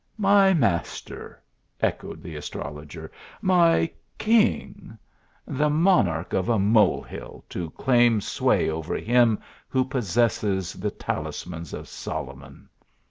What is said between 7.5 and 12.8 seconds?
claim sway over him who possesses the talismans of Solomon.